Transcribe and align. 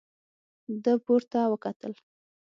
ده 0.83 0.93
پورته 1.05 1.39
وکتل. 1.51 1.91